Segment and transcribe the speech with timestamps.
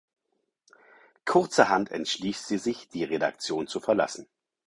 [1.25, 4.27] Kurzerhand entschließt sie sich die Redaktion zu verlassen.